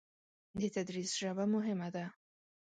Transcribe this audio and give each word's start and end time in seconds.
د 0.59 0.61
تدریس 0.75 1.11
ژبه 1.21 1.45
مهمه 1.55 1.89
ده. 1.95 2.05